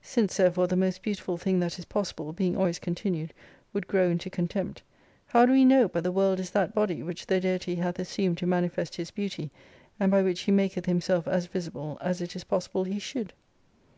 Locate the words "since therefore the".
0.00-0.74